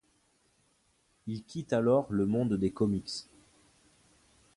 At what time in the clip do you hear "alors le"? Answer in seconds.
1.73-2.25